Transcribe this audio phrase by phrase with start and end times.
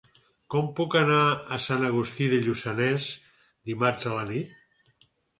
[0.51, 3.05] Com puc anar a Sant Agustí de Lluçanès
[3.71, 5.05] dimarts a la nit?